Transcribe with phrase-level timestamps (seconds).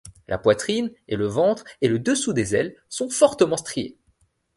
[0.27, 3.99] La poitrine et le ventre et le dessous des ailes sont fortement striés.